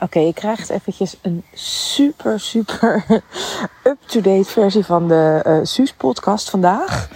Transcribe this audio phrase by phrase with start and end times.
[0.00, 3.04] Oké, ik krijg eventjes een super, super
[3.90, 7.08] up-to-date versie van de uh, Suus podcast vandaag.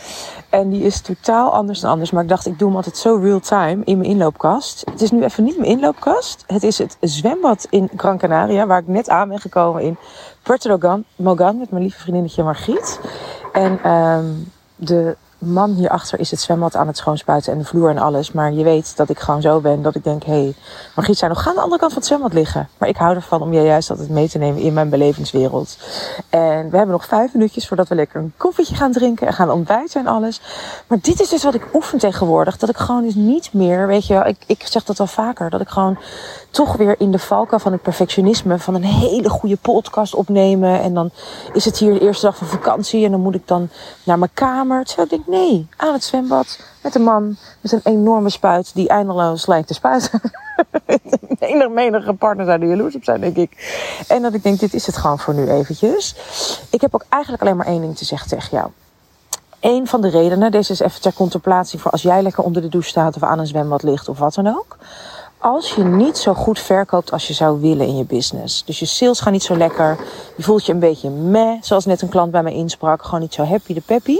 [0.51, 2.10] En die is totaal anders dan anders.
[2.10, 4.82] Maar ik dacht, ik doe hem altijd zo real-time in mijn inloopkast.
[4.90, 6.45] Het is nu even niet mijn inloopkast.
[6.46, 9.96] Het is het zwembad in Gran Canaria, waar ik net aan ben gekomen in
[10.42, 13.01] Puerto Mogan met mijn lieve vriendinnetje Margriet.
[13.53, 17.98] En um, de man hierachter is het zwembad aan het schoonspuiten en de vloer en
[17.98, 18.33] alles.
[18.33, 20.55] Maar je weet dat ik gewoon zo ben dat ik denk, hé, hey,
[20.95, 22.69] Margriet zei nog, aan de andere kant van het zwembad liggen.
[22.79, 25.77] Maar ik hou ervan om je juist altijd mee te nemen in mijn belevingswereld.
[26.29, 29.51] En we hebben nog vijf minuutjes voordat we lekker een koffietje gaan drinken en gaan
[29.51, 30.41] ontbijten en alles.
[30.87, 32.57] Maar dit is dus wat ik oefen tegenwoordig.
[32.57, 35.61] Dat ik gewoon dus niet meer, weet je, ik, ik zeg dat wel vaker, dat
[35.61, 35.99] ik gewoon
[36.51, 40.80] toch weer in de valkuil van het perfectionisme van een hele goede podcast opnemen.
[40.80, 41.11] En dan
[41.52, 43.69] is het hier de eerste dag van vakantie en dan moet ik dan
[44.05, 44.85] naar mijn kamer.
[44.85, 48.89] Terwijl ik denk, nee, aan het zwembad met een man met een enorme spuit die
[48.89, 50.21] eindeloos lijkt te spuiten.
[51.41, 53.51] Menig, menige partner zou er jaloers op zijn, denk ik.
[54.09, 56.16] En dat ik denk, dit is het gewoon voor nu eventjes.
[56.71, 58.71] Ik heb ook eigenlijk alleen maar één ding te zeggen tegen jou.
[59.61, 62.69] Eén van de redenen, deze is even ter contemplatie voor als jij lekker onder de
[62.69, 64.77] douche staat of aan een zwembad ligt of wat dan ook
[65.42, 68.64] als je niet zo goed verkoopt als je zou willen in je business.
[68.64, 69.98] Dus je sales gaan niet zo lekker.
[70.36, 73.02] Je voelt je een beetje meh, zoals net een klant bij mij insprak.
[73.05, 74.17] Gewoon niet zo happy de peppy.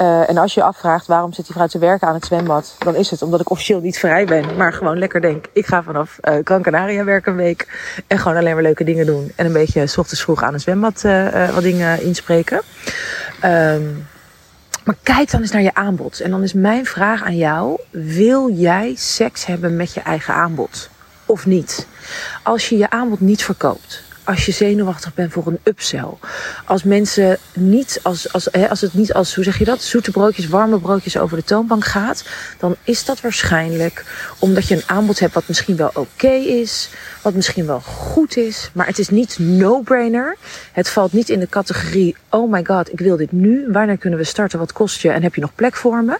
[0.00, 2.76] Uh, en als je je afvraagt waarom zit hij vrouw te werken aan het zwembad,
[2.78, 5.46] dan is het omdat ik officieel niet vrij ben, maar gewoon lekker denk.
[5.52, 7.68] Ik ga vanaf uh, Gran Canaria werken een week
[8.06, 9.32] en gewoon alleen maar leuke dingen doen.
[9.36, 12.62] En een beetje s ochtends vroeg aan een zwembad uh, wat dingen inspreken.
[13.44, 14.06] Um,
[14.84, 16.20] maar kijk dan eens naar je aanbod.
[16.20, 20.90] En dan is mijn vraag aan jou: wil jij seks hebben met je eigen aanbod?
[21.26, 21.86] Of niet?
[22.42, 26.08] Als je je aanbod niet verkoopt, als je zenuwachtig bent voor een upsell.
[26.64, 30.10] Als mensen niet, als, als, hè, als het niet als, hoe zeg je dat, zoete
[30.10, 32.24] broodjes, warme broodjes over de toonbank gaat,
[32.58, 34.04] dan is dat waarschijnlijk
[34.38, 36.88] omdat je een aanbod hebt wat misschien wel oké is,
[37.22, 40.36] wat misschien wel goed is, maar het is niet no-brainer.
[40.72, 44.18] Het valt niet in de categorie, oh my god, ik wil dit nu, wanneer kunnen
[44.18, 46.18] we starten, wat kost je en heb je nog plek voor me?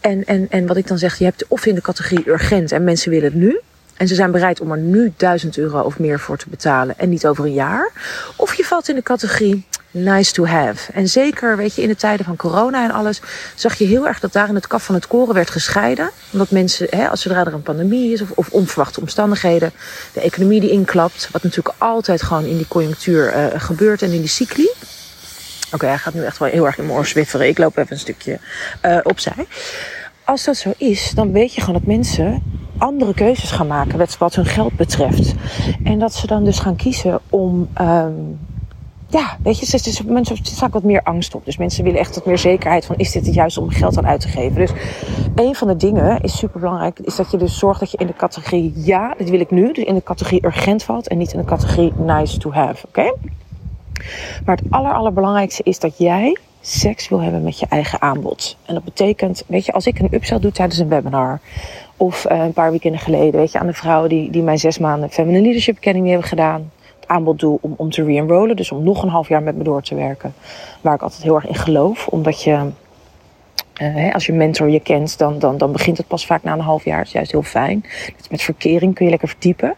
[0.00, 2.84] En, en, en wat ik dan zeg, je hebt of in de categorie urgent en
[2.84, 3.60] mensen willen het nu,
[4.00, 7.08] en ze zijn bereid om er nu 1000 euro of meer voor te betalen en
[7.08, 7.90] niet over een jaar.
[8.36, 10.92] Of je valt in de categorie nice to have.
[10.92, 13.20] En zeker, weet je, in de tijden van corona en alles,
[13.54, 16.10] zag je heel erg dat daar in het kaf van het koren werd gescheiden.
[16.32, 19.72] Omdat mensen, hè, als zodra er een pandemie is of, of onverwachte omstandigheden,
[20.12, 24.20] de economie die inklapt, wat natuurlijk altijd gewoon in die conjunctuur uh, gebeurt en in
[24.20, 24.70] die cycli.
[25.72, 27.48] Oké, hij gaat nu echt wel heel erg in mijn oor zwifferen.
[27.48, 28.38] Ik loop even een stukje
[28.84, 29.46] uh, opzij.
[30.24, 32.42] Als dat zo is, dan weet je gewoon dat mensen
[32.80, 35.34] andere keuzes gaan maken wat hun geld betreft.
[35.84, 37.68] En dat ze dan dus gaan kiezen om.
[37.80, 38.38] Um,
[39.10, 41.44] ja, weet je, dus, mensen wat meer angst op.
[41.44, 44.06] Dus mensen willen echt wat meer zekerheid van is dit het juist om geld aan
[44.06, 44.56] uit te geven.
[44.56, 44.70] Dus
[45.34, 48.06] een van de dingen is super belangrijk, is dat je dus zorgt dat je in
[48.06, 51.32] de categorie ja, dit wil ik nu, dus in de categorie urgent valt en niet
[51.32, 52.86] in de categorie nice to have.
[52.86, 53.14] Oké?
[54.44, 58.56] Maar het aller, allerbelangrijkste is dat jij seks wil hebben met je eigen aanbod.
[58.66, 61.40] En dat betekent, weet je, als ik een upsell doe tijdens een webinar,
[62.00, 64.78] of uh, een paar weekenden geleden, weet je, aan de vrouwen die, die mijn zes
[64.78, 68.84] maanden Feminine Leadership Academy hebben gedaan, het aanbod doe om, om te re-enrollen, dus om
[68.84, 70.34] nog een half jaar met me door te werken.
[70.80, 72.68] Waar ik altijd heel erg in geloof, omdat je,
[73.82, 76.60] uh, als je mentor je kent, dan, dan, dan begint het pas vaak na een
[76.60, 76.98] half jaar.
[76.98, 77.84] Dat is juist heel fijn.
[78.30, 79.74] Met verkering kun je lekker verdiepen.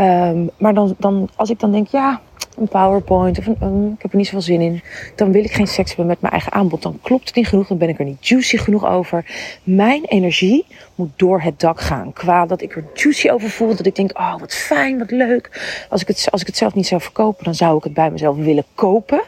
[0.00, 2.20] Um, maar dan, dan, als ik dan denk, ja,
[2.60, 4.82] een PowerPoint of een, ik heb er niet zoveel zin in,
[5.14, 6.82] dan wil ik geen seks hebben met mijn eigen aanbod.
[6.82, 9.24] Dan klopt het niet genoeg, dan ben ik er niet juicy genoeg over.
[9.62, 12.12] Mijn energie moet door het dak gaan.
[12.12, 15.60] Qua dat ik er juicy over voel, dat ik denk, oh wat fijn, wat leuk.
[15.88, 18.10] Als ik het, als ik het zelf niet zou verkopen, dan zou ik het bij
[18.10, 19.20] mezelf willen kopen.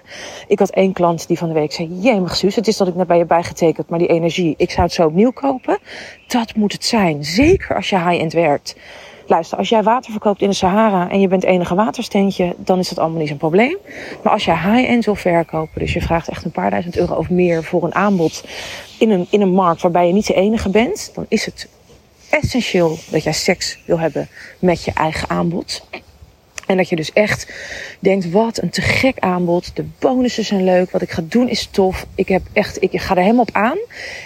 [0.48, 2.94] Ik had één klant die van de week zei, jemig Suus, het is dat ik
[2.94, 5.78] net bij je bijgetekend, maar die energie, ik zou het zo opnieuw kopen.
[6.26, 7.24] Dat moet het zijn.
[7.24, 8.76] Zeker als je high-end werkt.
[9.26, 12.88] Luister, als jij water verkoopt in de Sahara en je bent enige watersteentje, dan is
[12.88, 13.76] dat allemaal niet zo'n probleem.
[14.22, 17.30] Maar als jij high-end wil verkopen, dus je vraagt echt een paar duizend euro of
[17.30, 18.44] meer voor een aanbod
[18.98, 21.68] in een, in een markt waarbij je niet de enige bent, dan is het
[22.30, 24.28] essentieel dat jij seks wil hebben
[24.58, 25.82] met je eigen aanbod.
[26.66, 27.52] En dat je dus echt
[27.98, 29.76] denkt, wat een te gek aanbod.
[29.76, 30.90] De bonussen zijn leuk.
[30.90, 32.06] Wat ik ga doen is tof.
[32.14, 33.78] Ik, heb echt, ik ga er helemaal op aan.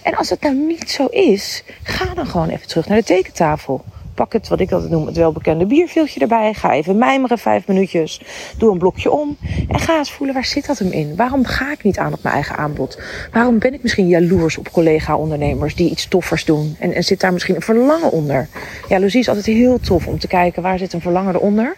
[0.03, 3.85] En als het nou niet zo is, ga dan gewoon even terug naar de tekentafel.
[4.17, 6.55] Pak het, wat ik altijd noem, het welbekende bierveeltje erbij.
[6.55, 8.21] Ga even mijmeren vijf minuutjes.
[8.59, 9.37] Doe een blokje om.
[9.69, 11.17] En ga eens voelen, waar zit dat hem in?
[11.17, 13.01] Waarom ga ik niet aan op mijn eigen aanbod?
[13.33, 16.77] Waarom ben ik misschien jaloers op collega-ondernemers die iets toffers doen?
[16.79, 18.49] En, en zit daar misschien een verlangen onder?
[18.89, 21.77] Jaloezie is altijd heel tof om te kijken, waar zit een verlangen eronder?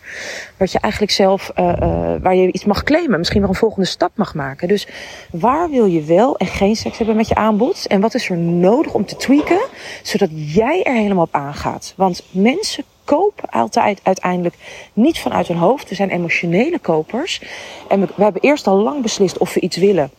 [0.57, 3.19] Wat je eigenlijk zelf, uh, uh, waar je iets mag claimen.
[3.19, 4.69] Misschien wel een volgende stap mag maken.
[4.69, 4.89] Dus
[5.31, 7.87] waar wil je wel en geen seks hebben met je aanbod?
[7.87, 9.61] En wat is er nodig om te tweaken,
[10.03, 11.93] zodat jij er helemaal op aangaat?
[11.97, 14.55] Want mensen kopen altijd uiteindelijk
[14.93, 15.89] niet vanuit een hoofd.
[15.89, 17.43] We zijn emotionele kopers.
[17.89, 20.11] En we, hebben eerst al lang beslist of we iets willen.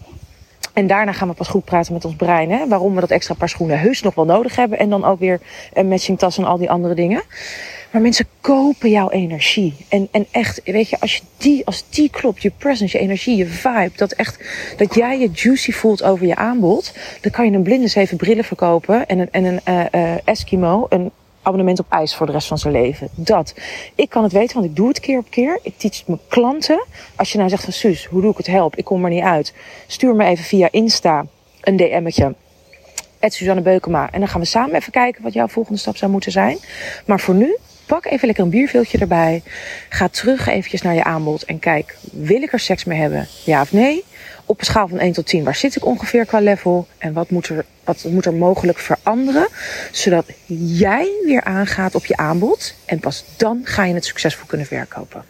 [0.74, 2.52] En daarna gaan we pas goed praten met ons brein.
[2.52, 2.68] Hè?
[2.68, 4.80] Waarom we dat extra paar schoenen heus nog wel nodig hebben.
[4.80, 5.40] En dan ook weer
[5.74, 7.22] een matching tas en al die andere dingen.
[7.92, 9.76] Maar mensen kopen jouw energie.
[9.88, 13.46] En, en echt, weet je, als, die, als die klopt, je presence, je energie, je
[13.46, 13.92] vibe.
[13.96, 14.40] Dat echt,
[14.78, 16.94] dat jij je juicy voelt over je aanbod.
[17.22, 19.08] Dan kan je een blinde zeven brillen verkopen.
[19.08, 21.12] En een, en een uh, uh, Eskimo, een
[21.50, 23.08] abonnement op ijs voor de rest van zijn leven.
[23.16, 23.54] Dat.
[23.96, 25.60] Ik kan het weten, want ik doe het keer op keer.
[25.62, 26.86] Ik teach mijn klanten.
[27.16, 28.76] Als je nou zegt van Suus, hoe doe ik het help?
[28.76, 29.54] Ik kom er niet uit.
[29.88, 31.26] Stuur me even via Insta
[31.62, 32.36] een DM'tje.
[33.20, 34.12] Het Suzanne Beukema.
[34.12, 36.58] En dan gaan we samen even kijken wat jouw volgende stap zou moeten zijn.
[37.06, 37.58] Maar voor nu,
[37.96, 39.44] pak even lekker een bierveeltje erbij.
[39.90, 43.28] Ga terug eventjes naar je aanbod en kijk, wil ik er seks mee hebben?
[43.46, 44.04] Ja of nee?
[44.46, 46.88] Op een schaal van 1 tot 10, waar zit ik ongeveer qua level?
[46.98, 49.48] En wat moet er, wat moet er mogelijk veranderen?
[49.92, 50.26] Zodat
[50.80, 52.76] jij weer aangaat op je aanbod.
[52.86, 55.24] En pas dan ga je het succesvol kunnen verkopen.